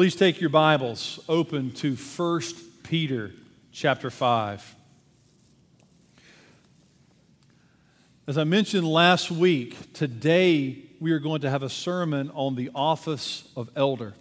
[0.00, 2.40] Please take your Bibles open to 1
[2.84, 3.32] Peter
[3.70, 4.74] chapter 5.
[8.26, 12.70] As I mentioned last week, today we are going to have a sermon on the
[12.74, 14.14] office of elder.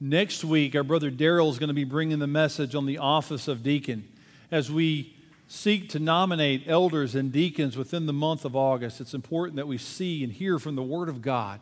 [0.00, 3.46] Next week, our brother Daryl is going to be bringing the message on the office
[3.46, 4.08] of deacon.
[4.50, 5.14] As we
[5.46, 9.78] seek to nominate elders and deacons within the month of August, it's important that we
[9.78, 11.60] see and hear from the Word of God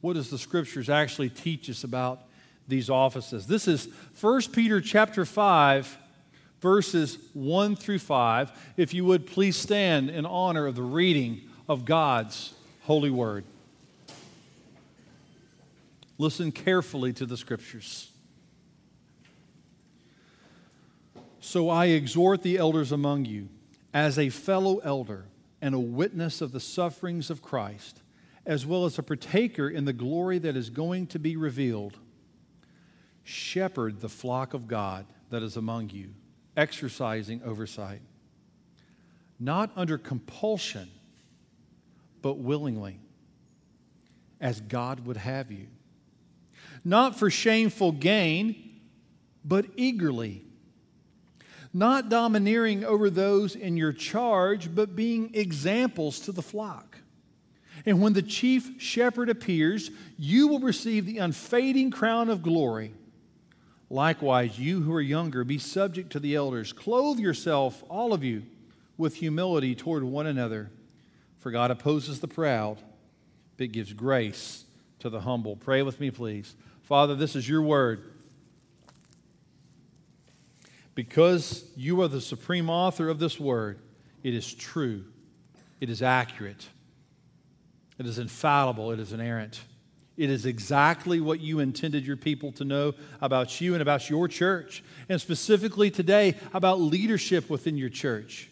[0.00, 2.25] what does the Scriptures actually teach us about
[2.68, 3.46] these offices.
[3.46, 3.88] This is
[4.20, 5.98] 1 Peter chapter 5
[6.60, 8.72] verses 1 through 5.
[8.76, 13.44] If you would please stand in honor of the reading of God's holy word.
[16.18, 18.10] Listen carefully to the scriptures.
[21.40, 23.48] So I exhort the elders among you,
[23.94, 25.26] as a fellow elder
[25.62, 28.02] and a witness of the sufferings of Christ,
[28.44, 31.98] as well as a partaker in the glory that is going to be revealed
[33.26, 36.10] shepherd the flock of God that is among you,
[36.56, 38.00] exercising oversight,
[39.40, 40.88] not under compulsion,
[42.22, 43.00] but willingly,
[44.40, 45.66] as God would have you,
[46.84, 48.80] not for shameful gain,
[49.44, 50.44] but eagerly,
[51.74, 56.98] not domineering over those in your charge, but being examples to the flock.
[57.84, 62.94] And when the chief shepherd appears, you will receive the unfading crown of glory.
[63.88, 66.72] Likewise, you who are younger, be subject to the elders.
[66.72, 68.42] Clothe yourself, all of you,
[68.96, 70.70] with humility toward one another.
[71.38, 72.78] For God opposes the proud,
[73.56, 74.64] but gives grace
[74.98, 75.54] to the humble.
[75.54, 76.56] Pray with me, please.
[76.82, 78.02] Father, this is your word.
[80.96, 83.78] Because you are the supreme author of this word,
[84.22, 85.04] it is true,
[85.78, 86.66] it is accurate,
[87.98, 89.60] it is infallible, it is inerrant.
[90.16, 94.28] It is exactly what you intended your people to know about you and about your
[94.28, 98.48] church, and specifically today about leadership within your church.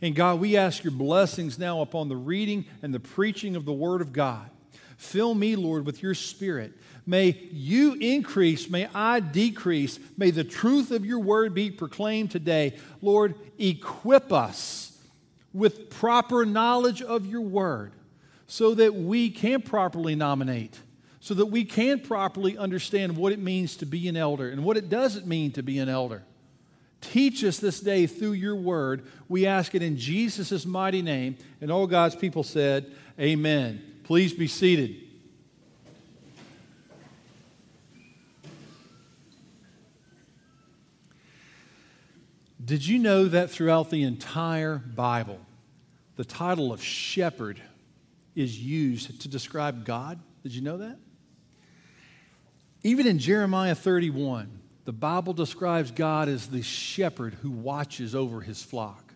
[0.00, 3.72] And God, we ask your blessings now upon the reading and the preaching of the
[3.72, 4.48] Word of God.
[4.96, 6.72] Fill me, Lord, with your Spirit.
[7.04, 9.98] May you increase, may I decrease.
[10.16, 12.76] May the truth of your Word be proclaimed today.
[13.02, 14.96] Lord, equip us
[15.52, 17.92] with proper knowledge of your Word
[18.48, 20.80] so that we can properly nominate,
[21.20, 24.76] so that we can properly understand what it means to be an elder and what
[24.76, 26.24] it doesn't mean to be an elder.
[27.00, 29.06] Teach us this day through your word.
[29.28, 31.36] We ask it in Jesus' mighty name.
[31.60, 34.00] And all God's people said, Amen.
[34.02, 34.96] Please be seated.
[42.64, 45.38] Did you know that throughout the entire Bible,
[46.16, 47.60] the title of shepherd
[48.38, 50.20] is used to describe God.
[50.42, 50.96] Did you know that?
[52.84, 54.48] Even in Jeremiah 31,
[54.84, 59.12] the Bible describes God as the shepherd who watches over his flock.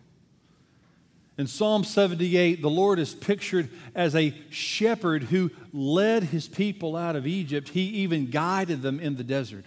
[1.37, 7.15] In Psalm 78, the Lord is pictured as a shepherd who led his people out
[7.15, 7.69] of Egypt.
[7.69, 9.65] He even guided them in the desert.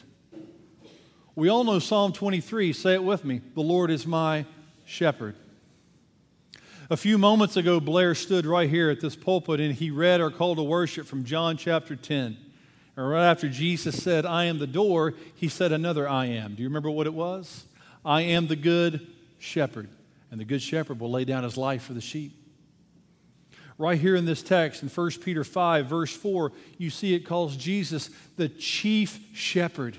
[1.35, 2.73] We all know Psalm 23.
[2.73, 4.45] Say it with me The Lord is my
[4.85, 5.35] shepherd.
[6.89, 10.31] A few moments ago, Blair stood right here at this pulpit and he read our
[10.31, 12.37] call to worship from John chapter 10.
[12.97, 16.55] And right after Jesus said, I am the door, he said another I am.
[16.55, 17.65] Do you remember what it was?
[18.05, 19.05] I am the good
[19.41, 19.89] shepherd,
[20.31, 22.41] and the good shepherd will lay down his life for the sheep.
[23.79, 27.57] Right here in this text, in 1 Peter 5, verse 4, you see it calls
[27.57, 29.99] Jesus the chief shepherd.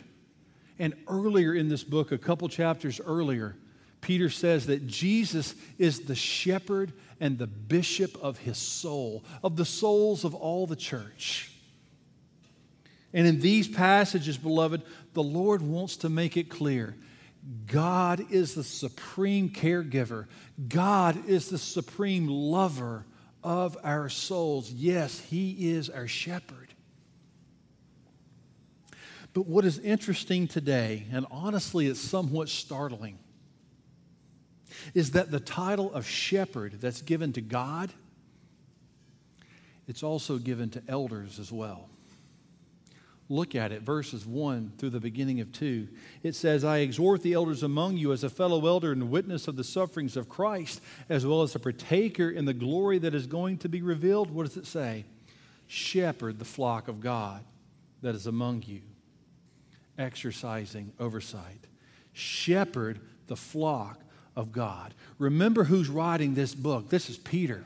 [0.80, 3.58] And earlier in this book, a couple chapters earlier,
[4.08, 9.66] Peter says that Jesus is the shepherd and the bishop of his soul, of the
[9.66, 11.52] souls of all the church.
[13.12, 16.96] And in these passages, beloved, the Lord wants to make it clear
[17.66, 20.28] God is the supreme caregiver,
[20.70, 23.06] God is the supreme lover
[23.44, 24.72] of our souls.
[24.72, 26.74] Yes, He is our shepherd.
[29.34, 33.20] But what is interesting today, and honestly, it's somewhat startling
[34.94, 37.92] is that the title of shepherd that's given to God,
[39.88, 41.90] it's also given to elders as well.
[43.30, 45.90] Look at it, verses 1 through the beginning of 2.
[46.24, 49.58] It says, I exhort the elders among you as a fellow elder and witness of
[49.58, 53.58] the sufferings of Christ, as well as a partaker in the glory that is going
[53.60, 54.32] to be revealed.
[54.32, 55.04] What does it say?
[55.68, 57.44] Shepherd the flock of God
[58.02, 58.82] that is among you,
[59.98, 61.68] exercising oversight.
[62.14, 64.00] Shepherd the flock
[64.38, 64.94] of God.
[65.18, 66.90] Remember who's writing this book.
[66.90, 67.66] This is Peter.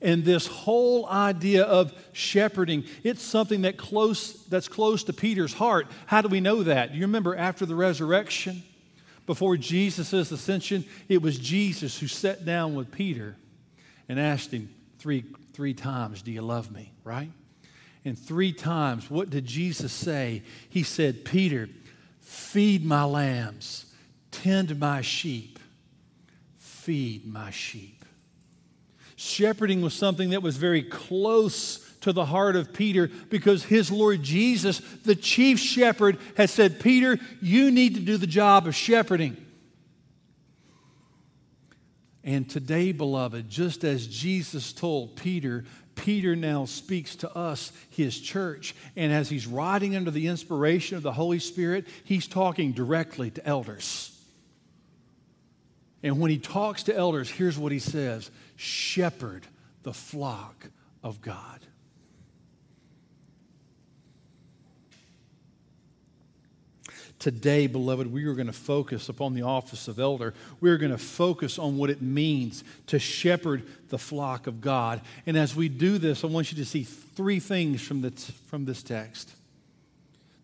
[0.00, 5.88] And this whole idea of shepherding, it's something that close, that's close to Peter's heart.
[6.06, 6.92] How do we know that?
[6.92, 8.62] Do you remember after the resurrection,
[9.26, 13.36] before Jesus' ascension, it was Jesus who sat down with Peter
[14.08, 16.92] and asked him three, three times, Do you love me?
[17.02, 17.30] Right?
[18.04, 20.42] And three times, what did Jesus say?
[20.70, 21.68] He said, Peter,
[22.20, 23.86] feed my lambs,
[24.30, 25.58] tend my sheep,
[26.56, 28.04] feed my sheep.
[29.16, 34.22] Shepherding was something that was very close to the heart of Peter because his Lord
[34.22, 39.36] Jesus, the chief shepherd, has said, Peter, you need to do the job of shepherding.
[42.22, 45.64] And today, beloved, just as Jesus told Peter,
[45.94, 48.74] Peter now speaks to us, his church.
[48.96, 53.46] And as he's writing under the inspiration of the Holy Spirit, he's talking directly to
[53.46, 54.17] elders.
[56.02, 59.46] And when he talks to elders, here's what he says shepherd
[59.82, 60.68] the flock
[61.02, 61.60] of God.
[67.18, 70.34] Today, beloved, we are going to focus upon the office of elder.
[70.60, 75.00] We are going to focus on what it means to shepherd the flock of God.
[75.26, 78.12] And as we do this, I want you to see three things from, the,
[78.46, 79.32] from this text.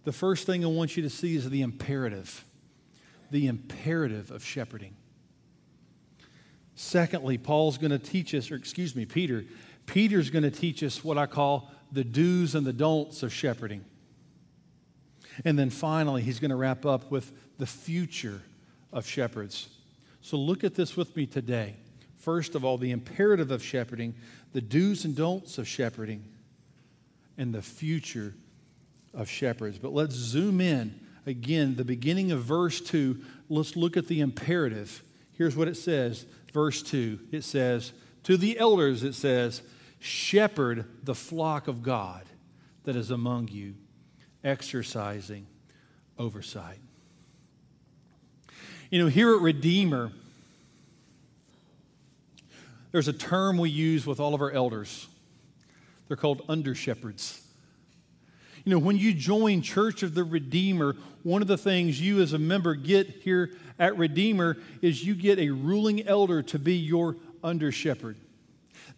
[0.02, 2.44] The first thing I want you to see is the imperative,
[3.30, 4.96] the imperative of shepherding.
[6.74, 9.44] Secondly, Paul's going to teach us, or excuse me, Peter,
[9.86, 13.84] Peter's going to teach us what I call the do's and the don'ts of shepherding.
[15.44, 18.42] And then finally, he's going to wrap up with the future
[18.92, 19.68] of shepherds.
[20.20, 21.74] So look at this with me today.
[22.18, 24.14] First of all, the imperative of shepherding,
[24.52, 26.24] the do's and don'ts of shepherding,
[27.36, 28.34] and the future
[29.12, 29.78] of shepherds.
[29.78, 33.20] But let's zoom in again, the beginning of verse 2.
[33.48, 35.02] Let's look at the imperative.
[35.36, 37.92] Here's what it says verse 2, it says,
[38.22, 39.60] To the elders, it says,
[39.98, 42.24] shepherd the flock of God
[42.84, 43.74] that is among you,
[44.42, 45.46] exercising
[46.18, 46.78] oversight.
[48.90, 50.12] You know, here at Redeemer,
[52.92, 55.08] there's a term we use with all of our elders.
[56.06, 57.40] They're called under shepherds.
[58.64, 62.32] You know, when you join Church of the Redeemer, one of the things you as
[62.32, 67.16] a member get here at Redeemer is you get a ruling elder to be your
[67.42, 68.16] under shepherd.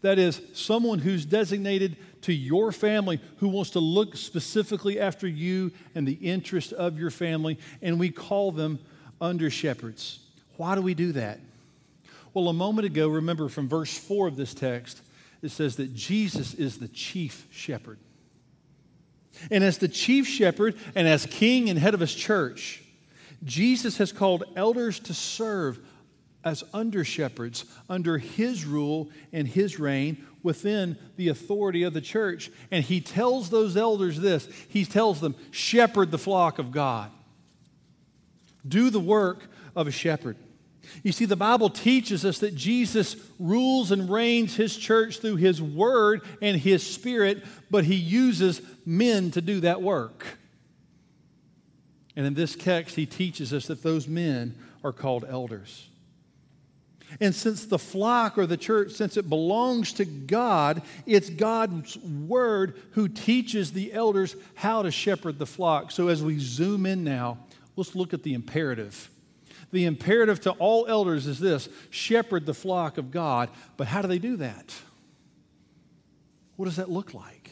[0.02, 5.72] That is, someone who's designated to your family who wants to look specifically after you
[5.94, 8.78] and the interest of your family, and we call them
[9.20, 10.20] under shepherds.
[10.56, 11.40] Why do we do that?
[12.34, 15.00] Well, a moment ago, remember from verse 4 of this text,
[15.42, 17.98] it says that Jesus is the chief shepherd.
[19.50, 22.82] And as the chief shepherd and as king and head of his church,
[23.44, 25.78] Jesus has called elders to serve
[26.46, 32.52] as under shepherds under his rule and his reign within the authority of the church.
[32.70, 37.10] And he tells those elders this he tells them, shepherd the flock of God,
[38.66, 40.36] do the work of a shepherd.
[41.02, 45.60] You see, the Bible teaches us that Jesus rules and reigns his church through his
[45.60, 50.38] word and his spirit, but he uses men to do that work.
[52.16, 55.88] And in this text, he teaches us that those men are called elders.
[57.20, 62.80] And since the flock or the church, since it belongs to God, it's God's word
[62.92, 65.92] who teaches the elders how to shepherd the flock.
[65.92, 67.38] So as we zoom in now,
[67.76, 69.08] let's look at the imperative.
[69.70, 73.50] The imperative to all elders is this shepherd the flock of God.
[73.76, 74.74] But how do they do that?
[76.56, 77.50] What does that look like?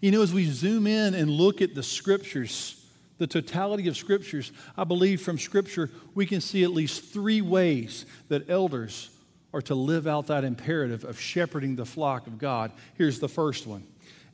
[0.00, 2.81] You know, as we zoom in and look at the scriptures,
[3.22, 8.04] the totality of scriptures, I believe from scripture we can see at least three ways
[8.26, 9.10] that elders
[9.54, 12.72] are to live out that imperative of shepherding the flock of God.
[12.94, 13.86] Here's the first one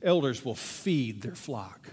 [0.03, 1.91] elders will feed their flock.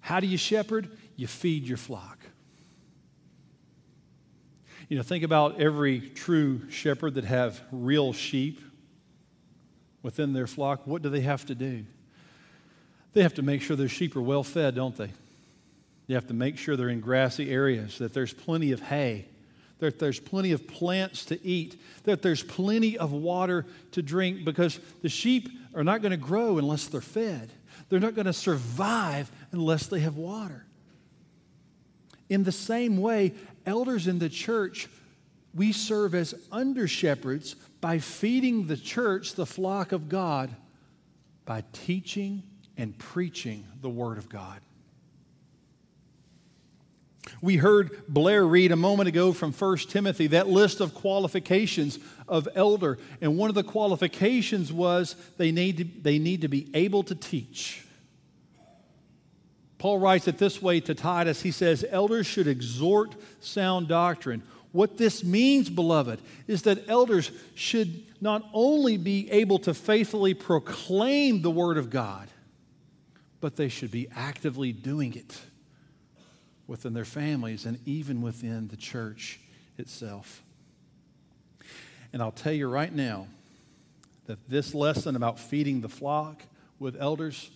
[0.00, 0.90] How do you shepherd?
[1.14, 2.18] You feed your flock.
[4.88, 8.60] You know, think about every true shepherd that have real sheep
[10.02, 10.88] within their flock.
[10.88, 11.84] What do they have to do?
[13.12, 15.10] They have to make sure their sheep are well fed, don't they?
[16.06, 19.26] You have to make sure they're in grassy areas, that there's plenty of hay,
[19.78, 24.78] that there's plenty of plants to eat, that there's plenty of water to drink, because
[25.02, 27.50] the sheep are not going to grow unless they're fed.
[27.88, 30.64] They're not going to survive unless they have water.
[32.28, 33.34] In the same way,
[33.64, 34.88] elders in the church,
[35.54, 40.54] we serve as under shepherds by feeding the church, the flock of God,
[41.44, 42.42] by teaching
[42.76, 44.60] and preaching the Word of God.
[47.40, 52.48] We heard Blair read a moment ago from 1 Timothy that list of qualifications of
[52.54, 52.98] elder.
[53.20, 57.14] And one of the qualifications was they need to, they need to be able to
[57.14, 57.84] teach.
[59.78, 61.42] Paul writes it this way to Titus.
[61.42, 64.42] He says, Elders should exhort sound doctrine.
[64.72, 71.42] What this means, beloved, is that elders should not only be able to faithfully proclaim
[71.42, 72.28] the Word of God,
[73.40, 75.38] but they should be actively doing it
[76.66, 79.40] within their families and even within the church
[79.78, 80.42] itself.
[82.12, 83.28] And I'll tell you right now
[84.26, 86.42] that this lesson about feeding the flock
[86.78, 87.50] with elders,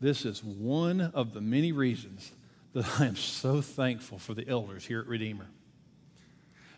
[0.00, 2.32] this is one of the many reasons
[2.72, 5.46] that I am so thankful for the elders here at Redeemer.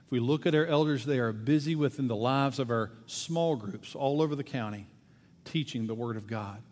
[0.05, 3.57] If we look at our elders, they are busy within the lives of our small
[3.57, 4.87] groups all over the county
[5.45, 6.63] teaching the Word of God.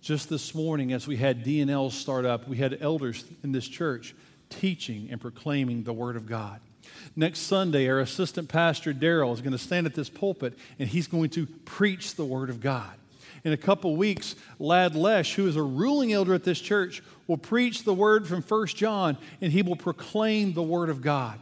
[0.00, 4.14] Just this morning, as we had DNL start up, we had elders in this church
[4.60, 6.60] teaching and proclaiming the Word of God.
[7.16, 11.06] Next Sunday, our assistant pastor, Daryl, is going to stand at this pulpit and he's
[11.06, 12.92] going to preach the Word of God.
[13.44, 17.36] In a couple weeks, Lad Lesh, who is a ruling elder at this church, will
[17.36, 21.38] preach the word from 1 John and he will proclaim the Word of God.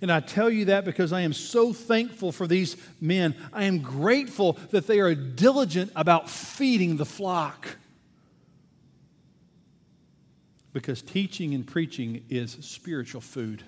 [0.00, 3.34] And I tell you that because I am so thankful for these men.
[3.52, 7.76] I am grateful that they are diligent about feeding the flock
[10.74, 13.62] because teaching and preaching is spiritual food.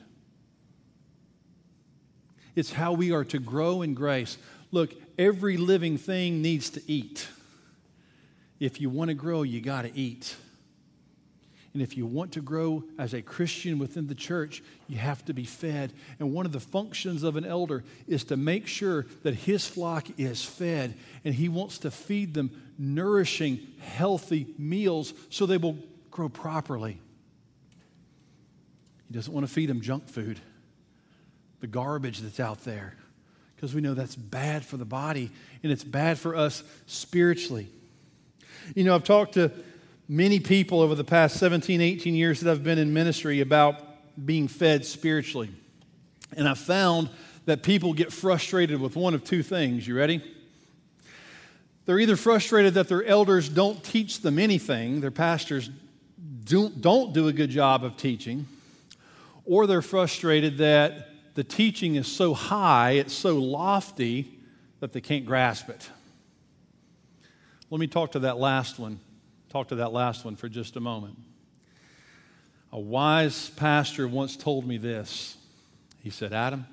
[2.57, 4.37] It's how we are to grow in grace.
[4.73, 7.29] Look, every living thing needs to eat.
[8.59, 10.35] If you want to grow, you got to eat.
[11.75, 15.35] And if you want to grow as a Christian within the church, you have to
[15.35, 15.93] be fed.
[16.19, 20.09] And one of the functions of an elder is to make sure that his flock
[20.19, 20.95] is fed.
[21.25, 25.79] And he wants to feed them nourishing, healthy meals so they will
[26.17, 26.99] grow properly.
[29.07, 30.41] He doesn't want to feed them junk food,
[31.61, 32.95] the garbage that's out there,
[33.55, 35.31] because we know that's bad for the body
[35.63, 37.69] and it's bad for us spiritually.
[38.75, 39.53] You know, I've talked to
[40.09, 43.77] many people over the past 17, 18 years that I've been in ministry about
[44.25, 45.51] being fed spiritually.
[46.35, 47.11] And I found
[47.45, 49.87] that people get frustrated with one of two things.
[49.87, 50.23] You ready?
[51.85, 55.69] They're either frustrated that their elders don't teach them anything, their pastors
[56.47, 58.47] don't, don't do a good job of teaching,
[59.45, 64.38] or they're frustrated that the teaching is so high, it's so lofty,
[64.81, 65.91] that they can't grasp it.
[67.69, 69.00] Let me talk to that last one.
[69.49, 71.19] Talk to that last one for just a moment.
[72.73, 75.37] A wise pastor once told me this.
[76.03, 76.67] He said, Adam,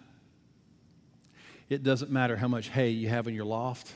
[1.69, 3.93] it doesn't matter how much hay you have in your loft,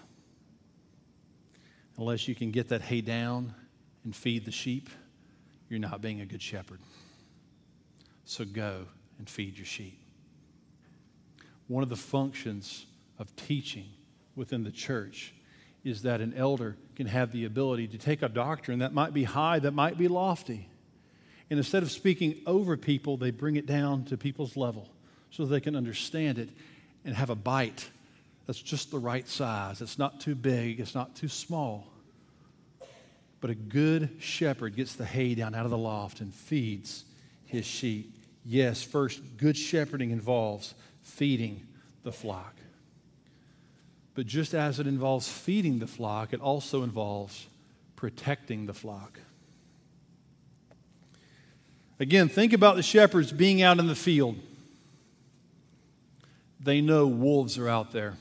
[1.97, 3.53] unless you can get that hay down
[4.03, 4.89] and feed the sheep
[5.69, 6.79] you're not being a good shepherd.
[8.25, 8.85] So go
[9.19, 9.99] and feed your sheep.
[11.67, 12.85] One of the functions
[13.19, 13.89] of teaching
[14.35, 15.33] within the church
[15.83, 19.23] is that an elder can have the ability to take a doctrine that might be
[19.23, 20.69] high, that might be lofty,
[21.49, 24.89] and instead of speaking over people, they bring it down to people's level
[25.31, 26.49] so they can understand it
[27.05, 27.89] and have a bite
[28.45, 29.81] that's just the right size.
[29.81, 31.87] It's not too big, it's not too small.
[33.39, 37.05] But a good shepherd gets the hay down out of the loft and feeds
[37.45, 38.13] his sheep.
[38.43, 41.67] Yes, first, good shepherding involves feeding
[42.03, 42.55] the flock.
[44.15, 47.45] But just as it involves feeding the flock, it also involves
[47.95, 49.19] protecting the flock.
[51.99, 54.37] Again, think about the shepherds being out in the field.
[56.59, 58.15] They know wolves are out there.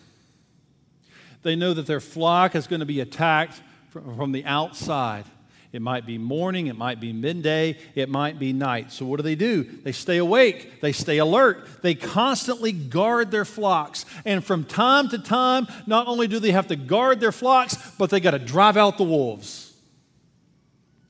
[1.43, 3.61] They know that their flock is going to be attacked
[4.01, 5.25] from the outside.
[5.73, 8.93] It might be morning, it might be midday, it might be night.
[8.93, 9.63] So, what do they do?
[9.63, 14.07] They stay awake, they stay alert, they constantly guard their flocks.
[14.25, 18.11] And from time to time, not only do they have to guard their flocks, but
[18.11, 19.75] they got to drive out the wolves.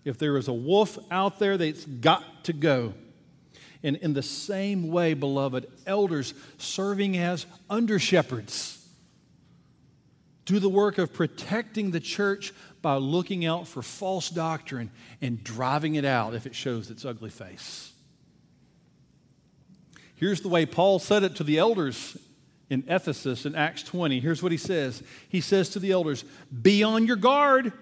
[0.04, 2.94] If there is a wolf out there, it's got to go.
[3.82, 8.76] And in the same way, beloved, elders serving as under shepherds
[10.46, 12.54] do the work of protecting the church
[12.86, 17.30] by looking out for false doctrine and driving it out if it shows its ugly
[17.30, 17.92] face.
[20.14, 22.16] Here's the way Paul said it to the elders
[22.70, 24.20] in Ephesus in Acts 20.
[24.20, 26.24] Here's what he says He says to the elders,
[26.62, 27.72] Be on your guard.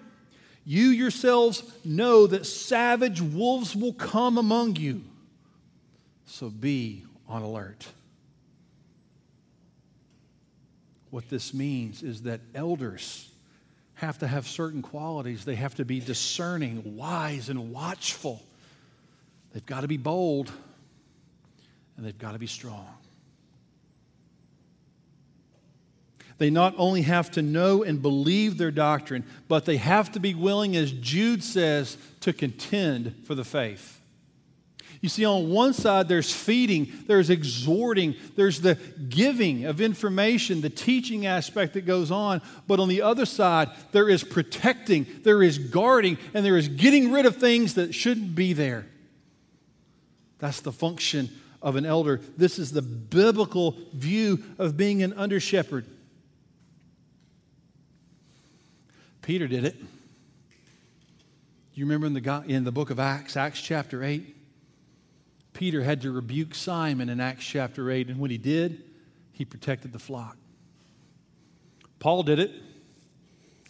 [0.65, 5.03] You yourselves know that savage wolves will come among you.
[6.25, 7.85] So be on alert.
[11.11, 13.29] What this means is that elders
[13.95, 15.45] have to have certain qualities.
[15.45, 18.41] They have to be discerning, wise, and watchful.
[19.53, 20.51] They've got to be bold.
[21.97, 22.87] and they've got to be strong.
[26.37, 30.33] They not only have to know and believe their doctrine, but they have to be
[30.33, 34.01] willing, as Jude says, to contend for the faith.
[35.01, 38.75] You see, on one side, there's feeding, there's exhorting, there's the
[39.09, 42.41] giving of information, the teaching aspect that goes on.
[42.67, 47.11] But on the other side, there is protecting, there is guarding, and there is getting
[47.11, 48.85] rid of things that shouldn't be there.
[50.39, 51.29] That's the function
[51.61, 52.21] of an elder.
[52.37, 55.85] This is the biblical view of being an under shepherd.
[59.21, 59.75] Peter did it.
[61.73, 64.34] You remember in the, in the book of Acts, Acts chapter 8?
[65.55, 68.83] Peter had to rebuke Simon in Acts chapter 8, and when he did,
[69.31, 70.37] he protected the flock.
[71.97, 72.51] Paul did it.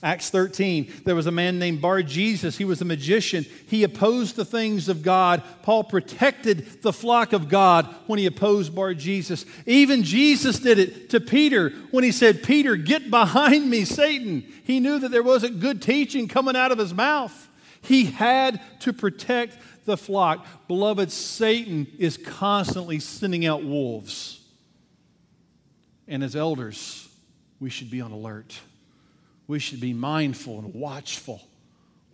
[0.04, 2.58] Acts 13, there was a man named Bar Jesus.
[2.58, 3.46] He was a magician.
[3.68, 5.42] He opposed the things of God.
[5.62, 9.46] Paul protected the flock of God when he opposed Bar Jesus.
[9.66, 14.44] Even Jesus did it to Peter when he said, Peter, get behind me, Satan.
[14.64, 17.48] He knew that there wasn't good teaching coming out of his mouth.
[17.82, 20.46] He had to protect the flock.
[20.68, 24.42] Beloved, Satan is constantly sending out wolves.
[26.08, 27.08] And as elders,
[27.60, 28.60] we should be on alert.
[29.48, 31.42] We should be mindful and watchful.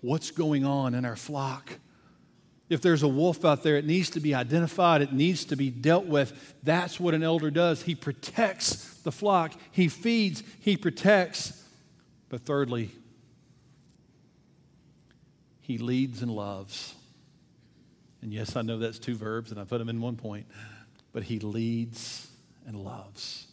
[0.02, 1.80] What's going on in our flock?
[2.70, 5.70] If there's a wolf out there, it needs to be identified, it needs to be
[5.70, 6.56] dealt with.
[6.64, 7.84] That's what an elder does.
[7.84, 11.62] He protects the flock, he feeds, he protects.
[12.30, 12.92] But thirdly,
[15.60, 16.96] he leads and loves.
[18.22, 20.46] And yes, I know that's two verbs, and I put them in one point,
[21.12, 22.28] but he leads
[22.68, 23.48] and loves.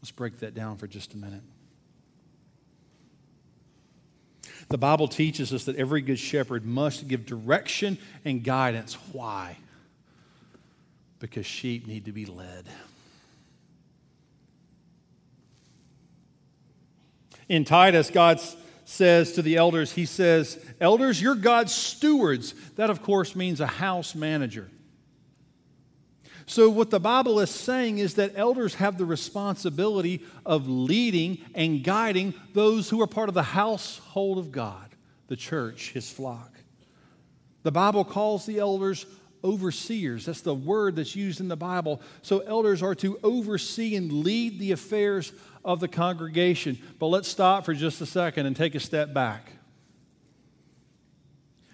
[0.00, 1.42] Let's break that down for just a minute.
[4.68, 8.94] The Bible teaches us that every good shepherd must give direction and guidance.
[9.12, 9.58] Why?
[11.18, 12.66] Because sheep need to be led.
[17.48, 18.56] In Titus, God's
[18.94, 22.54] says to the elders, he says, Elders, you're God's stewards.
[22.76, 24.70] That, of course, means a house manager.
[26.46, 31.82] So, what the Bible is saying is that elders have the responsibility of leading and
[31.82, 34.94] guiding those who are part of the household of God,
[35.28, 36.52] the church, his flock.
[37.62, 39.06] The Bible calls the elders
[39.44, 40.26] overseers.
[40.26, 42.00] That's the word that's used in the Bible.
[42.22, 45.32] So, elders are to oversee and lead the affairs
[45.64, 46.78] of the congregation.
[46.98, 49.52] But let's stop for just a second and take a step back.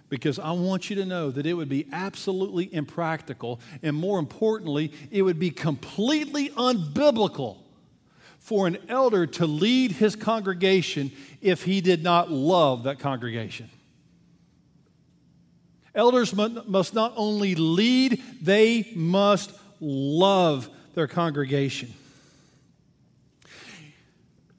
[0.09, 4.93] Because I want you to know that it would be absolutely impractical, and more importantly,
[5.13, 7.59] it would be completely unbiblical
[8.41, 13.71] for an elder to lead his congregation if he did not love that congregation.
[16.01, 21.93] Elders must not only lead, they must love their congregation.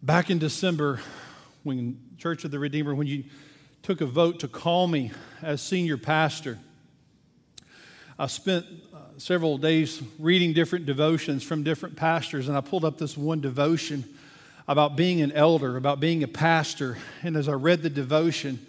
[0.03, 0.99] Back in December,
[1.63, 3.23] when Church of the Redeemer, when you
[3.81, 6.59] took a vote to call me as senior pastor,
[8.19, 12.99] I spent uh, several days reading different devotions from different pastors, and I pulled up
[12.99, 14.03] this one devotion
[14.67, 16.99] about being an elder, about being a pastor.
[17.23, 18.63] And as I read the devotion,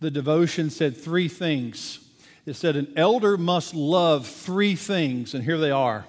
[0.00, 2.00] the devotion said three things.
[2.46, 6.04] It said, An elder must love three things, and here they are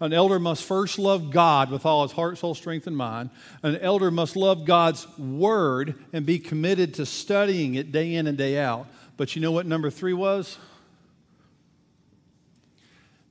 [0.00, 3.30] an elder must first love God with all his heart, soul, strength, and mind.
[3.62, 8.36] An elder must love God's word and be committed to studying it day in and
[8.36, 8.86] day out.
[9.16, 10.58] But you know what number three was?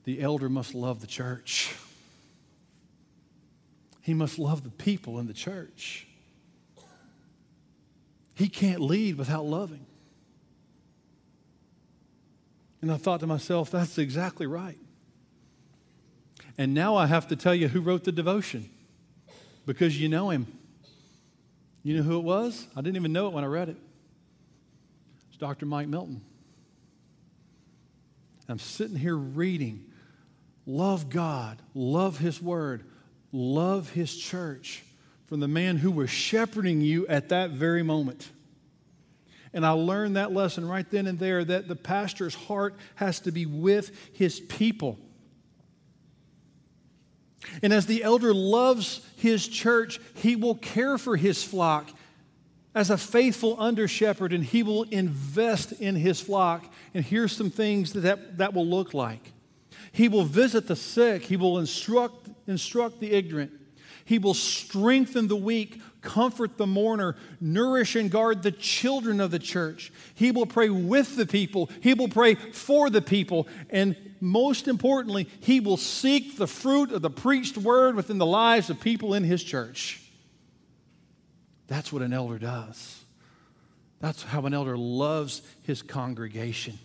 [0.04, 1.74] The elder must love the church.
[4.00, 6.06] He must love the people in the church.
[8.34, 9.86] He can't lead without loving.
[12.84, 14.76] And I thought to myself, that's exactly right.
[16.58, 18.68] And now I have to tell you who wrote the devotion
[19.64, 20.46] because you know him.
[21.82, 22.66] You know who it was?
[22.76, 23.78] I didn't even know it when I read it.
[25.30, 25.64] It's Dr.
[25.64, 26.20] Mike Milton.
[28.50, 29.86] I'm sitting here reading,
[30.66, 32.84] love God, love His Word,
[33.32, 34.82] love His church
[35.24, 38.28] from the man who was shepherding you at that very moment.
[39.54, 43.32] And I learned that lesson right then and there that the pastor's heart has to
[43.32, 44.98] be with his people.
[47.62, 51.88] And as the elder loves his church, he will care for his flock
[52.74, 56.64] as a faithful under shepherd and he will invest in his flock.
[56.92, 59.32] And here's some things that, that that will look like
[59.94, 63.52] he will visit the sick, he will instruct, instruct the ignorant,
[64.04, 69.38] He will strengthen the weak, comfort the mourner, nourish and guard the children of the
[69.40, 69.92] church.
[70.14, 75.28] He will pray with the people, he will pray for the people, and most importantly,
[75.40, 79.24] he will seek the fruit of the preached word within the lives of people in
[79.24, 80.00] his church.
[81.66, 83.04] That's what an elder does.
[84.00, 86.78] That's how an elder loves his congregation.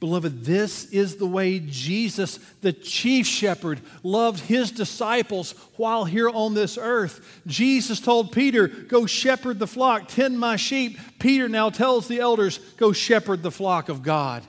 [0.00, 6.54] Beloved, this is the way Jesus, the chief shepherd, loved his disciples while here on
[6.54, 7.42] this earth.
[7.46, 10.98] Jesus told Peter, Go shepherd the flock, tend my sheep.
[11.18, 14.42] Peter now tells the elders, Go shepherd the flock of God.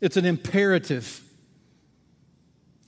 [0.00, 1.22] It's an imperative.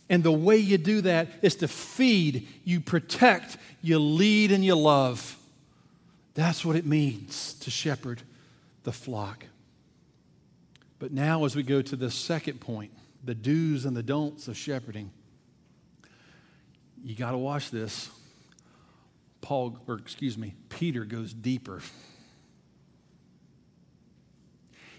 [0.08, 4.74] And the way you do that is to feed, you protect, you lead, and you
[4.74, 5.38] love.
[6.34, 8.22] That's what it means to shepherd
[8.84, 9.46] the flock.
[11.02, 12.92] But now, as we go to the second point,
[13.24, 15.10] the do's and the don'ts of shepherding,
[17.02, 18.08] you got to watch this.
[19.40, 21.80] Paul, or excuse me, Peter goes deeper.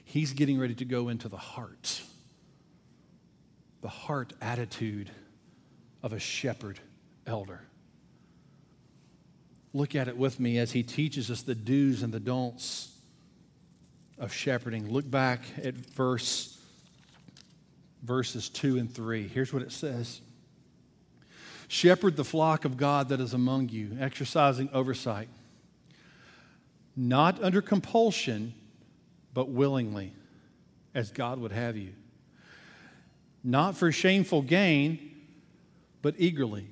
[0.03, 2.01] He's getting ready to go into the heart,
[3.81, 5.09] the heart attitude
[6.03, 6.81] of a shepherd
[7.25, 7.61] elder.
[9.71, 12.92] Look at it with me as he teaches us the do's and the don'ts
[14.17, 14.91] of shepherding.
[14.91, 16.53] Look back at verse
[18.03, 19.27] verses 2 and 3.
[19.27, 20.21] Here's what it says.
[21.67, 25.29] Shepherd the flock of God that is among you, exercising oversight,
[26.95, 28.53] not under compulsion,
[29.33, 30.13] but willingly,
[30.93, 31.93] as God would have you.
[33.43, 35.11] Not for shameful gain,
[36.01, 36.67] but eagerly.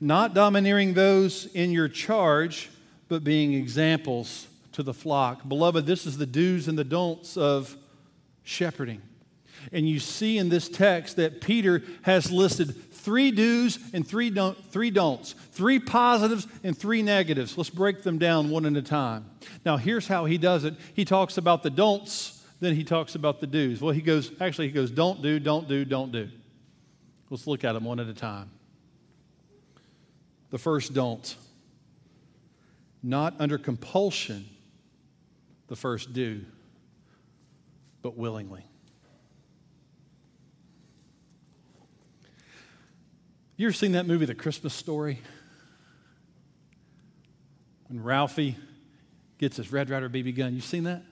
[0.00, 2.68] Not domineering those in your charge,
[3.08, 5.48] but being examples to the flock.
[5.48, 7.76] Beloved, this is the do's and the don'ts of
[8.42, 9.02] shepherding.
[9.72, 14.30] And you see in this text that Peter has listed three do's and three,
[14.70, 17.56] three don'ts, three positives and three negatives.
[17.56, 19.30] Let's break them down one at a time.
[19.64, 23.40] Now, here's how he does it he talks about the don'ts, then he talks about
[23.40, 23.80] the do's.
[23.80, 26.28] Well, he goes, actually, he goes, don't do, don't do, don't do.
[27.30, 28.50] Let's look at them one at a time.
[30.50, 31.36] The first don't
[33.02, 34.46] not under compulsion
[35.74, 36.40] the first do,
[38.00, 38.64] but willingly.
[43.56, 45.20] You ever seen that movie, The Christmas Story?
[47.88, 48.56] When Ralphie
[49.38, 50.54] gets his Red Ryder BB gun.
[50.54, 51.02] You've seen that?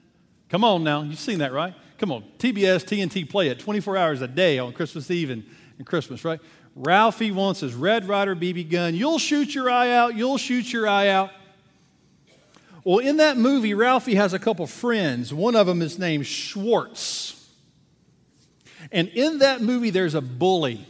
[0.47, 1.01] Come on now.
[1.01, 1.73] You've seen that, right?
[1.97, 2.23] Come on.
[2.37, 5.43] TBS, TNT play it 24 hours a day on Christmas Eve and,
[5.77, 6.39] and Christmas, right?
[6.73, 8.95] Ralphie wants his Red Ryder BB gun.
[8.95, 10.15] You'll shoot your eye out.
[10.15, 11.31] You'll shoot your eye out.
[12.83, 15.33] Well, in that movie, Ralphie has a couple friends.
[15.33, 17.39] One of them is named Schwartz.
[18.91, 20.85] And in that movie, there's a bully,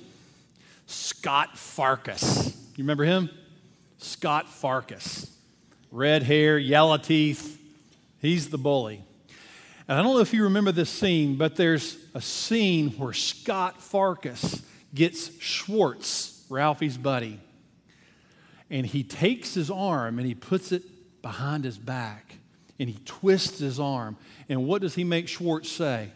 [0.87, 2.55] Scott Farkus.
[2.75, 3.29] You remember him?
[3.99, 5.29] Scott Farkus.
[5.91, 7.61] Red hair, yellow teeth.
[8.19, 9.03] He's the bully.
[9.87, 13.79] And I don't know if you remember this scene, but there's a scene where Scott
[13.79, 14.63] Farkus
[14.95, 17.39] gets Schwartz, Ralphie's buddy,
[18.69, 20.83] and he takes his arm and he puts it
[21.23, 22.35] behind his back
[22.79, 24.17] and he twists his arm.
[24.47, 26.11] And what does he make Schwartz say?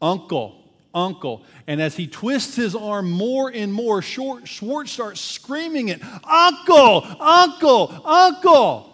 [0.00, 0.62] Uncle,
[0.94, 1.44] uncle.
[1.66, 8.02] And as he twists his arm more and more, Schwartz starts screaming it, Uncle, uncle,
[8.06, 8.90] uncle.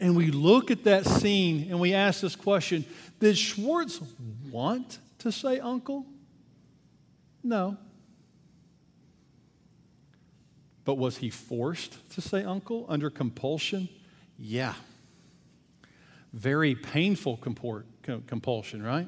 [0.00, 2.84] And we look at that scene and we ask this question
[3.20, 4.00] Did Schwartz
[4.50, 6.06] want to say uncle?
[7.42, 7.76] No.
[10.88, 13.90] But was he forced to say uncle under compulsion?
[14.38, 14.72] Yeah.
[16.32, 19.06] Very painful compulsion, right?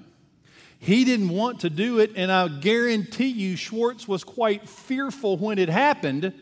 [0.78, 5.58] He didn't want to do it, and I guarantee you, Schwartz was quite fearful when
[5.58, 6.34] it happened.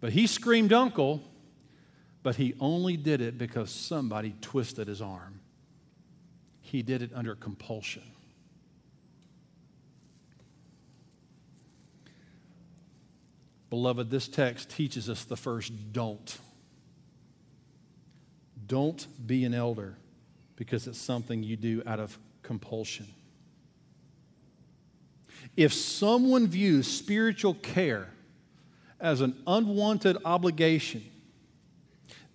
[0.00, 1.20] But he screamed uncle,
[2.22, 5.40] but he only did it because somebody twisted his arm.
[6.62, 8.04] He did it under compulsion.
[13.74, 16.38] Beloved, this text teaches us the first don't.
[18.68, 19.96] Don't be an elder
[20.54, 23.08] because it's something you do out of compulsion.
[25.56, 28.10] If someone views spiritual care
[29.00, 31.04] as an unwanted obligation,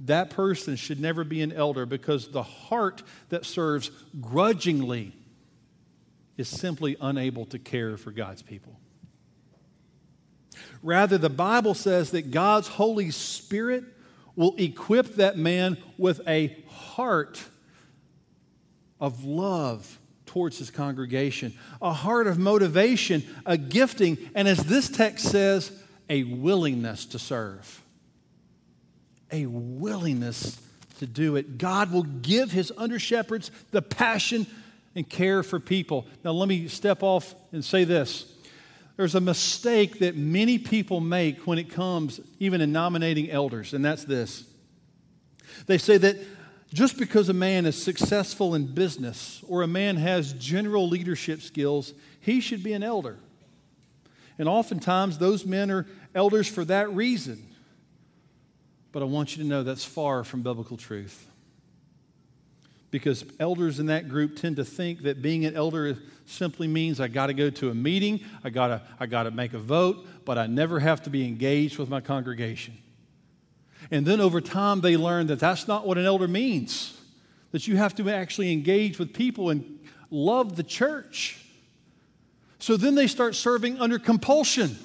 [0.02, 5.14] that person should never be an elder because the heart that serves grudgingly
[6.36, 8.78] is simply unable to care for God's people.
[10.82, 13.84] Rather, the Bible says that God's Holy Spirit
[14.36, 17.44] will equip that man with a heart
[19.00, 25.26] of love towards his congregation, a heart of motivation, a gifting, and as this text
[25.26, 25.72] says,
[26.10, 27.84] a willingness to serve.
[29.32, 30.62] A willingness
[31.00, 31.58] to do it.
[31.58, 34.46] God will give his under shepherds the passion
[34.96, 36.08] and care for people.
[36.24, 38.32] Now, let me step off and say this.
[39.00, 43.86] There's a mistake that many people make when it comes even in nominating elders, and
[43.86, 44.44] that's this.
[45.68, 46.18] They say that
[46.74, 51.94] just because a man is successful in business or a man has general leadership skills,
[52.20, 53.18] he should be an elder.
[54.38, 57.48] And oftentimes, those men are elders for that reason.
[58.92, 61.26] But I want you to know that's far from biblical truth.
[62.92, 65.98] Because elders in that group tend to think that being an elder
[66.30, 69.32] simply means I got to go to a meeting, I got to I got to
[69.32, 72.78] make a vote, but I never have to be engaged with my congregation.
[73.92, 77.00] And then over time, they learn that that's not what an elder means,
[77.52, 79.80] that you have to actually engage with people and
[80.12, 81.44] love the church.
[82.60, 84.78] So then they start serving under compulsion.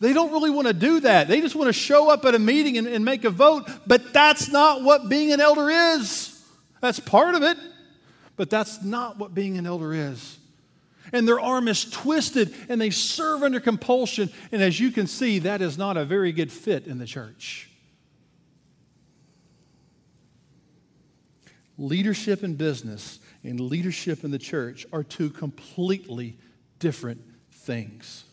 [0.00, 1.28] They don't really want to do that.
[1.28, 4.12] They just want to show up at a meeting and, and make a vote, but
[4.12, 6.44] that's not what being an elder is.
[6.80, 7.56] That's part of it,
[8.36, 10.38] but that's not what being an elder is.
[11.12, 14.30] And their arm is twisted and they serve under compulsion.
[14.52, 17.70] And as you can see, that is not a very good fit in the church.
[21.78, 26.38] Leadership in business and leadership in the church are two completely
[26.78, 28.24] different things.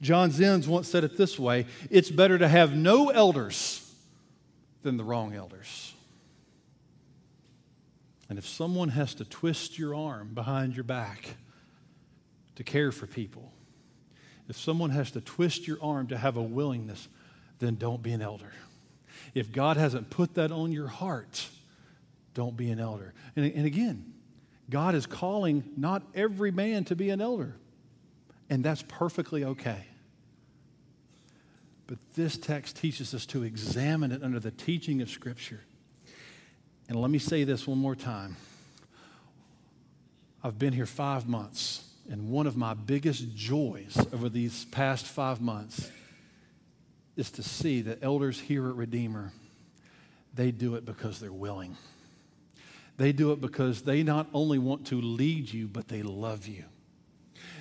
[0.00, 3.84] John Zenz once said it this way it's better to have no elders
[4.82, 5.94] than the wrong elders.
[8.28, 11.36] And if someone has to twist your arm behind your back
[12.58, 13.52] to care for people,
[14.48, 17.06] if someone has to twist your arm to have a willingness,
[17.60, 18.50] then don't be an elder.
[19.32, 21.46] If God hasn't put that on your heart,
[22.34, 23.14] don't be an elder.
[23.36, 24.12] And, and again,
[24.68, 27.54] God is calling not every man to be an elder,
[28.50, 29.86] and that's perfectly okay.
[31.86, 35.60] But this text teaches us to examine it under the teaching of Scripture.
[36.88, 38.36] And let me say this one more time.
[40.42, 45.40] I've been here five months, and one of my biggest joys over these past five
[45.40, 45.90] months
[47.16, 49.32] is to see that elders here at Redeemer,
[50.34, 51.76] they do it because they're willing.
[52.96, 56.64] They do it because they not only want to lead you, but they love you.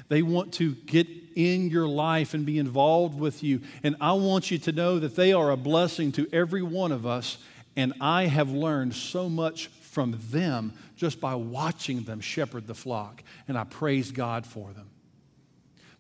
[0.10, 3.62] They want to get in your life and be involved with you.
[3.84, 7.06] And I want you to know that they are a blessing to every one of
[7.06, 7.38] us.
[7.78, 13.24] And I have learned so much from them just by watching them shepherd the flock.
[13.48, 14.90] And I praise God for them.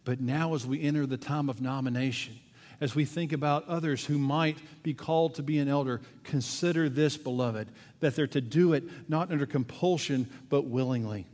[0.04, 2.40] But now, as we enter the time of nomination,
[2.82, 7.16] as we think about others who might be called to be an elder, consider this,
[7.16, 7.68] beloved,
[8.00, 11.28] that they're to do it not under compulsion, but willingly.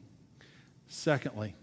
[0.88, 1.56] Secondly,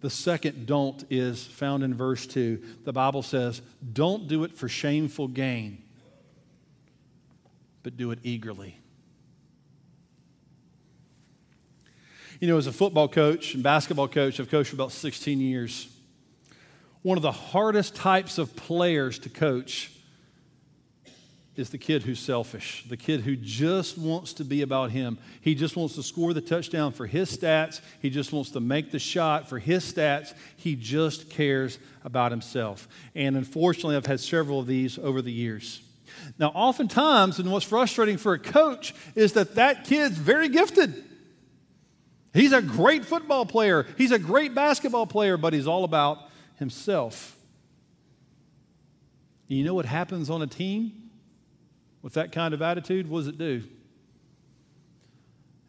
[0.00, 2.60] the second don't is found in verse 2.
[2.84, 5.83] The Bible says, Don't do it for shameful gain,
[7.84, 8.80] but do it eagerly.
[12.40, 15.88] You know, as a football coach and basketball coach, I've coached for about 16 years
[17.04, 19.92] one of the hardest types of players to coach
[21.54, 25.18] is the kid who's selfish, the kid who just wants to be about him.
[25.42, 28.90] He just wants to score the touchdown for his stats, he just wants to make
[28.90, 30.32] the shot for his stats.
[30.56, 32.88] He just cares about himself.
[33.14, 35.82] And unfortunately, I've had several of these over the years.
[36.38, 41.04] Now, oftentimes, and what's frustrating for a coach is that that kid's very gifted.
[42.32, 46.18] He's a great football player, he's a great basketball player, but he's all about
[46.56, 47.36] himself.
[49.48, 51.10] And you know what happens on a team
[52.02, 53.08] with that kind of attitude?
[53.08, 53.62] What does it do?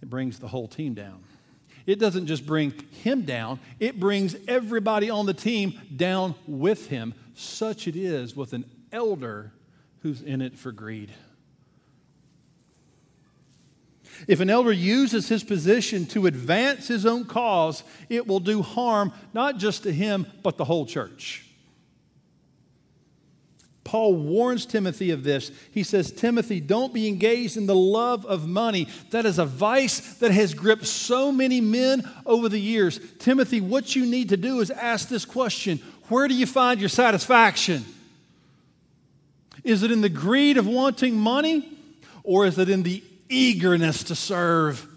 [0.02, 1.24] It brings the whole team down.
[1.86, 7.14] It doesn't just bring him down, it brings everybody on the team down with him.
[7.36, 9.52] Such it is with an elder
[10.06, 11.12] who's in it for greed.
[14.28, 19.14] If an elder uses his position to advance his own cause, it will do harm
[19.34, 21.48] not just to him, but the whole church.
[23.84, 25.50] Paul warns Timothy of this.
[25.72, 28.88] He says, Timothy, don't be engaged in the love of money.
[29.10, 33.00] That is a vice that has gripped so many men over the years.
[33.18, 36.90] Timothy, what you need to do is ask this question Where do you find your
[36.90, 37.86] satisfaction?
[39.66, 41.70] Is it in the greed of wanting money,
[42.24, 44.88] or is it in the eagerness to serve.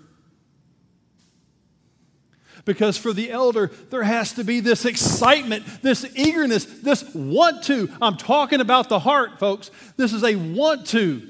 [2.65, 7.91] Because for the elder, there has to be this excitement, this eagerness, this want to.
[8.03, 9.71] I'm talking about the heart, folks.
[9.97, 11.27] This is a want to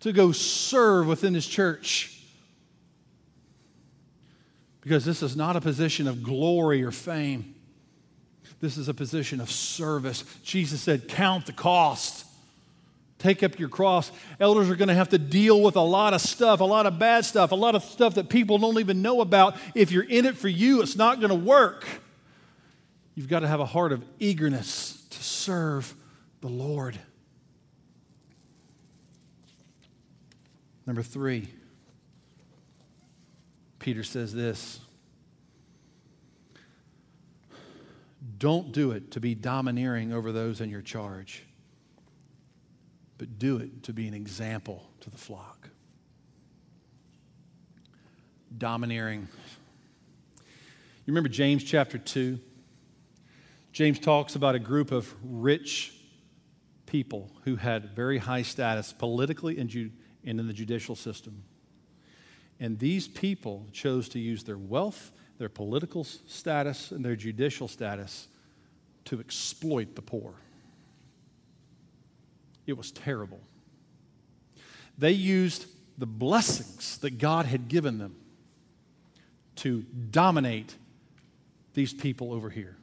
[0.00, 2.16] to go serve within his church.
[4.80, 7.54] Because this is not a position of glory or fame.
[8.60, 10.24] This is a position of service.
[10.42, 12.26] Jesus said, Count the cost.
[13.20, 14.10] Take up your cross.
[14.40, 16.98] Elders are going to have to deal with a lot of stuff, a lot of
[16.98, 19.56] bad stuff, a lot of stuff that people don't even know about.
[19.74, 21.86] If you're in it for you, it's not going to work.
[23.14, 25.94] You've got to have a heart of eagerness to serve
[26.40, 26.98] the Lord.
[30.86, 31.48] Number three,
[33.80, 34.80] Peter says this
[38.38, 41.44] Don't do it to be domineering over those in your charge
[43.20, 45.68] but do it to be an example to the flock.
[48.56, 49.28] Domineering.
[50.38, 52.38] You remember James chapter 2?
[53.74, 55.92] James talks about a group of rich
[56.86, 59.90] people who had very high status politically and, ju-
[60.24, 61.42] and in the judicial system.
[62.58, 68.28] And these people chose to use their wealth, their political status, and their judicial status
[69.04, 70.32] to exploit the poor.
[72.70, 73.40] It was terrible.
[74.96, 75.66] They used
[75.98, 78.16] the blessings that God had given them
[79.56, 80.74] to dominate
[81.74, 82.76] these people over here.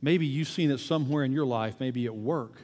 [0.00, 2.54] Maybe you've seen it somewhere in your life, maybe at work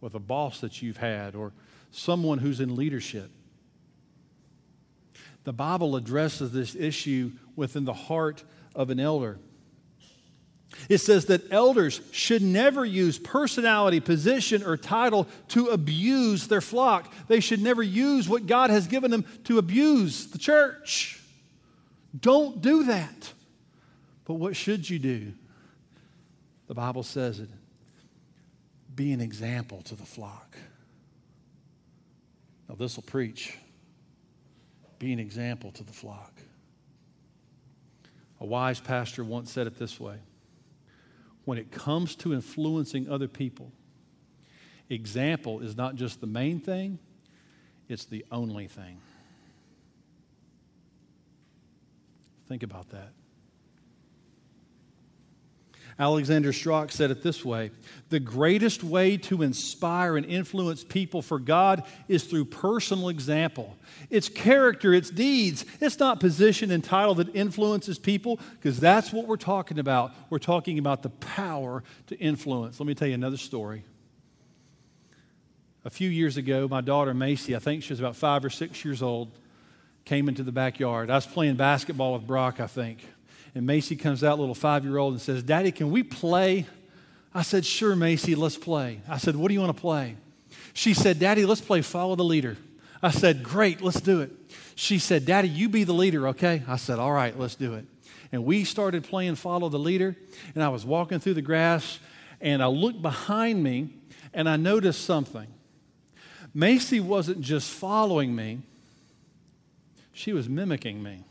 [0.00, 1.52] with a boss that you've had or
[1.90, 3.30] someone who's in leadership.
[5.44, 9.38] The Bible addresses this issue within the heart of an elder.
[10.88, 17.12] It says that elders should never use personality, position, or title to abuse their flock.
[17.28, 21.20] They should never use what God has given them to abuse the church.
[22.18, 23.32] Don't do that.
[24.24, 25.32] But what should you do?
[26.68, 27.48] The Bible says it
[28.94, 30.56] be an example to the flock.
[32.68, 33.56] Now, this will preach.
[34.98, 36.34] Be an example to the flock.
[38.40, 40.18] A wise pastor once said it this way
[41.44, 43.72] when it comes to influencing other people,
[44.88, 46.98] example is not just the main thing,
[47.88, 49.00] it's the only thing.
[52.48, 53.12] Think about that.
[56.00, 57.70] Alexander Strauch said it this way
[58.08, 63.76] The greatest way to inspire and influence people for God is through personal example.
[64.08, 65.66] It's character, it's deeds.
[65.78, 70.12] It's not position and title that influences people, because that's what we're talking about.
[70.30, 72.80] We're talking about the power to influence.
[72.80, 73.84] Let me tell you another story.
[75.84, 78.86] A few years ago, my daughter Macy, I think she was about five or six
[78.86, 79.32] years old,
[80.06, 81.10] came into the backyard.
[81.10, 83.04] I was playing basketball with Brock, I think.
[83.54, 86.66] And Macy comes out, little five year old, and says, Daddy, can we play?
[87.34, 89.00] I said, Sure, Macy, let's play.
[89.08, 90.16] I said, What do you want to play?
[90.72, 92.56] She said, Daddy, let's play follow the leader.
[93.02, 94.30] I said, Great, let's do it.
[94.74, 96.62] She said, Daddy, you be the leader, okay?
[96.68, 97.86] I said, All right, let's do it.
[98.32, 100.16] And we started playing follow the leader,
[100.54, 101.98] and I was walking through the grass,
[102.40, 103.90] and I looked behind me,
[104.32, 105.48] and I noticed something.
[106.54, 108.60] Macy wasn't just following me,
[110.12, 111.24] she was mimicking me.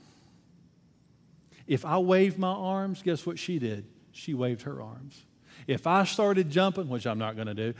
[1.70, 3.86] If I waved my arms, guess what she did?
[4.12, 5.24] She waved her arms.
[5.68, 7.76] If I started jumping, which I'm not going to do,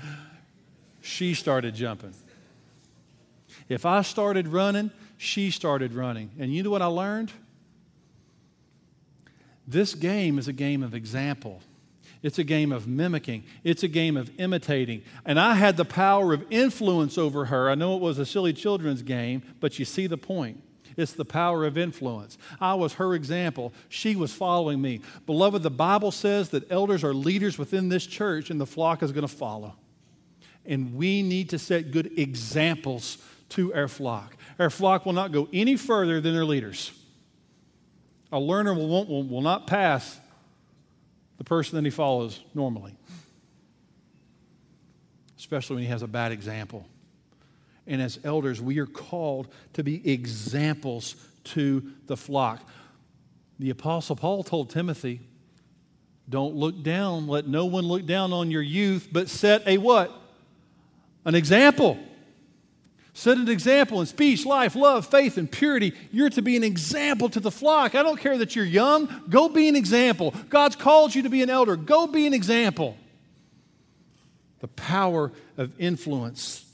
[1.02, 2.14] she started jumping.
[3.68, 6.30] If I started running, she started running.
[6.38, 7.32] And you know what I learned?
[9.68, 11.60] This game is a game of example.
[12.22, 13.44] It's a game of mimicking.
[13.64, 15.02] It's a game of imitating.
[15.26, 17.72] And I had the power of influence over her.
[17.72, 20.62] I know it was a silly children's game, but you see the point.
[21.00, 22.38] It's the power of influence.
[22.60, 23.74] I was her example.
[23.88, 25.00] She was following me.
[25.26, 29.14] Beloved, the Bible says that elders are leaders within this church, and the flock is
[29.14, 29.76] going to follow.
[30.66, 33.18] And we need to set good examples
[33.50, 34.36] to our flock.
[34.60, 36.92] Our flock will not go any further than their leaders.
[38.32, 40.20] A learner will, will, will not pass
[41.38, 42.94] the person that he follows normally,
[45.38, 46.86] especially when he has a bad example
[47.90, 52.62] and as elders, we are called to be examples to the flock.
[53.58, 55.22] The Apostle Paul told Timothy,
[56.30, 60.12] Don't look down, let no one look down on your youth, but set a what?
[61.26, 61.98] An example.
[63.14, 65.94] Set an example in speech, life, love, faith, and purity.
[66.12, 67.96] You're to be an example to the flock.
[67.96, 70.34] I don't care that you're young, go be an example.
[70.50, 72.96] God's called you to be an elder, go be an example.
[74.60, 76.69] The power of influence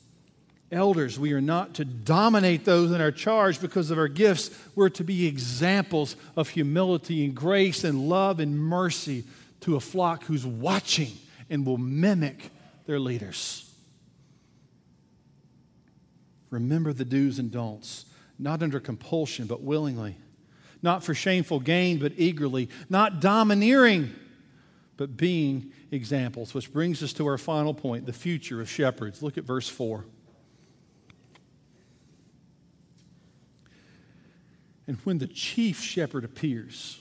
[0.72, 1.20] elders.
[1.20, 4.51] We are not to dominate those in our charge because of our gifts.
[4.76, 9.24] We're to be examples of humility and grace and love and mercy
[9.61, 11.13] to a flock who's watching
[11.49, 12.51] and will mimic
[12.86, 13.61] their leaders.
[16.49, 18.05] Remember the do's and don'ts,
[18.39, 20.18] not under compulsion, but willingly.
[20.86, 24.13] not for shameful gain, but eagerly, not domineering,
[24.97, 26.53] but being examples.
[26.53, 29.22] Which brings us to our final point the future of shepherds.
[29.24, 30.05] Look at verse 4.
[34.88, 37.00] And when the chief shepherd appears,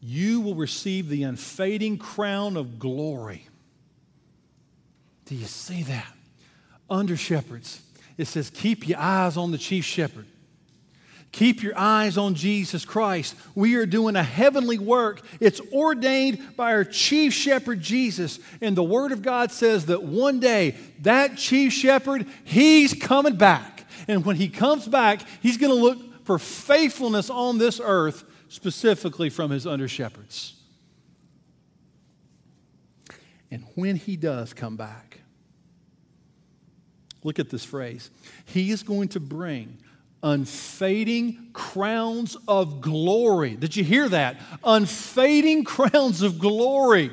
[0.00, 3.46] you will receive the unfading crown of glory.
[5.24, 6.12] Do you see that?
[6.88, 7.82] Under shepherds,
[8.16, 10.26] it says, keep your eyes on the chief shepherd.
[11.32, 13.34] Keep your eyes on Jesus Christ.
[13.54, 15.20] We are doing a heavenly work.
[15.40, 18.38] It's ordained by our chief shepherd, Jesus.
[18.62, 23.84] And the Word of God says that one day, that chief shepherd, he's coming back.
[24.08, 29.30] And when he comes back, he's going to look for faithfulness on this earth, specifically
[29.30, 30.54] from his under shepherds.
[33.50, 35.20] And when he does come back,
[37.22, 38.10] look at this phrase.
[38.44, 39.78] He is going to bring
[40.20, 43.54] unfading crowns of glory.
[43.54, 44.40] Did you hear that?
[44.64, 47.12] Unfading crowns of glory.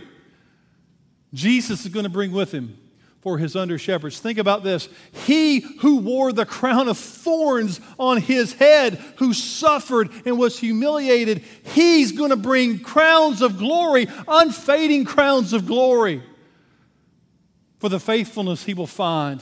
[1.36, 2.80] Jesus is going to bring with him
[3.24, 4.20] for his under shepherds.
[4.20, 4.90] Think about this.
[5.26, 11.42] He who wore the crown of thorns on his head, who suffered and was humiliated,
[11.68, 16.22] he's going to bring crowns of glory, unfading crowns of glory
[17.80, 19.42] for the faithfulness he will find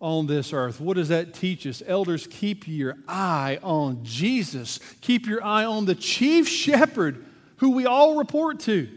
[0.00, 0.80] on this earth.
[0.80, 1.84] What does that teach us?
[1.86, 4.80] Elders, keep your eye on Jesus.
[5.02, 7.24] Keep your eye on the chief shepherd
[7.58, 8.88] who we all report to.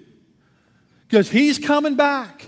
[1.08, 2.47] Because he's coming back.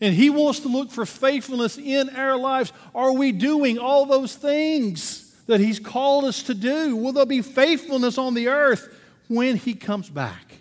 [0.00, 2.72] And he wants to look for faithfulness in our lives.
[2.94, 6.96] Are we doing all those things that he's called us to do?
[6.96, 8.94] Will there be faithfulness on the earth
[9.28, 10.54] when he comes back?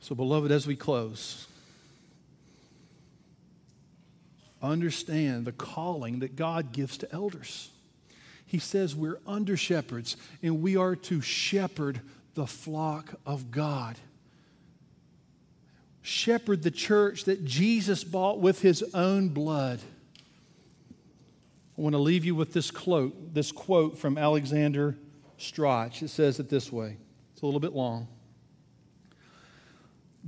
[0.00, 1.46] So, beloved, as we close,
[4.60, 7.70] understand the calling that God gives to elders.
[8.44, 12.00] He says we're under shepherds and we are to shepherd
[12.34, 13.96] the flock of God.
[16.02, 19.80] Shepherd the church that Jesus bought with his own blood.
[21.78, 24.96] I want to leave you with this quote, this quote from Alexander
[25.38, 26.02] Strauch.
[26.02, 26.96] It says it this way.
[27.32, 28.08] It's a little bit long.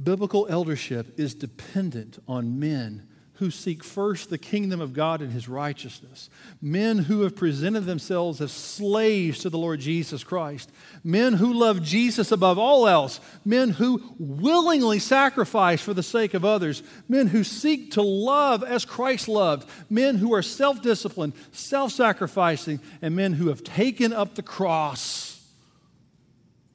[0.01, 3.07] Biblical eldership is dependent on men
[3.45, 6.31] who seek first the kingdom of God and his righteousness,
[6.63, 10.73] men who have presented themselves as slaves to the Lord Jesus Christ,
[11.05, 16.43] men who love Jesus above all else, men who willingly sacrifice for the sake of
[16.43, 21.93] others, men who seek to love as Christ loved, men who are self disciplined, self
[21.93, 25.47] sacrificing, and men who have taken up the cross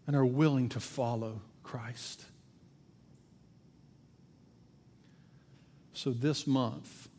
[0.06, 2.26] and are willing to follow Christ.
[6.02, 7.10] So, this month,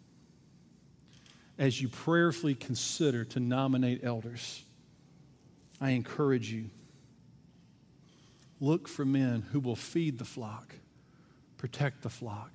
[1.59, 4.65] as you prayerfully consider to nominate elders,
[5.83, 6.71] I encourage you
[8.59, 10.77] look for men who will feed the flock,
[11.59, 12.53] protect the flock,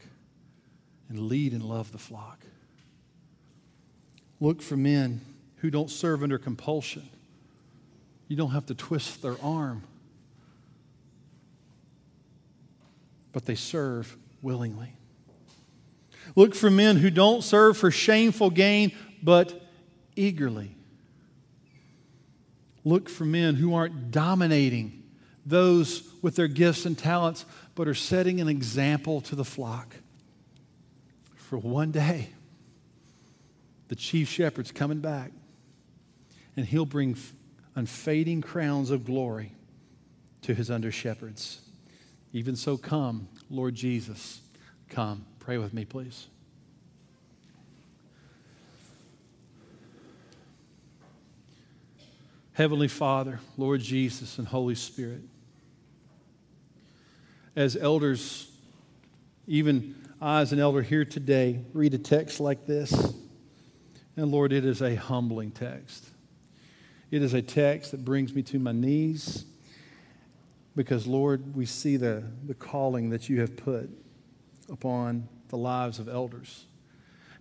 [1.09, 2.39] and lead and love the flock.
[4.39, 5.21] Look for men
[5.57, 7.07] who don't serve under compulsion.
[8.29, 9.83] You don't have to twist their arm,
[13.31, 14.95] but they serve willingly.
[16.35, 18.91] Look for men who don't serve for shameful gain,
[19.23, 19.67] but
[20.15, 20.75] eagerly.
[22.83, 25.03] Look for men who aren't dominating
[25.45, 29.95] those with their gifts and talents, but are setting an example to the flock.
[31.35, 32.29] For one day,
[33.87, 35.31] the chief shepherd's coming back,
[36.57, 37.15] and he'll bring
[37.75, 39.51] unfading crowns of glory
[40.41, 41.61] to his under shepherds.
[42.33, 44.41] Even so, come, Lord Jesus,
[44.89, 45.25] come.
[45.45, 46.25] Pray with me, please.
[52.53, 55.21] Heavenly Father, Lord Jesus, and Holy Spirit,
[57.55, 58.51] as elders,
[59.45, 63.13] even I as an elder here today, read a text like this,
[64.17, 66.09] and Lord, it is a humbling text.
[67.11, 69.45] It is a text that brings me to my knees
[70.75, 73.91] because, Lord, we see the, the calling that you have put
[74.71, 76.65] upon the lives of elders.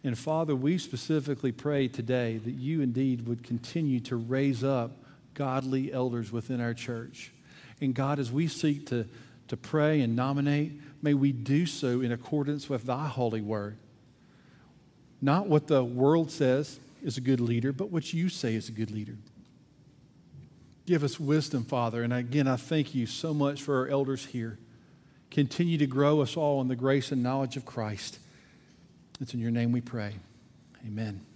[0.03, 4.93] And Father, we specifically pray today that you indeed would continue to raise up
[5.33, 7.33] godly elders within our church.
[7.81, 9.07] And God, as we seek to,
[9.49, 13.79] to pray and nominate, may we do so in accordance with thy holy word.
[15.23, 18.73] Not what the world says is a good leader, but what you say is a
[18.73, 19.17] good leader.
[20.87, 22.03] Give us wisdom, Father.
[22.03, 24.59] And again, I thank you so much for our elders here.
[25.35, 28.21] Continue to grow us all in the grace and knowledge of Christ.
[29.21, 30.15] It's in your name we pray.
[30.87, 31.27] Amen.